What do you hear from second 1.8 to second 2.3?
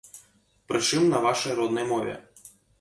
мове.